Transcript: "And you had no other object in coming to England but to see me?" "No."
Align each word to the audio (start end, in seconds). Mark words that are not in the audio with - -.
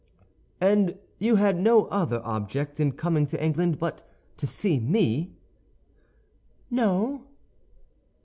"And 0.59 0.97
you 1.19 1.35
had 1.35 1.59
no 1.59 1.85
other 1.89 2.25
object 2.25 2.79
in 2.79 2.93
coming 2.93 3.27
to 3.27 3.43
England 3.43 3.77
but 3.77 4.01
to 4.37 4.47
see 4.47 4.79
me?" 4.79 5.35
"No." 6.71 7.27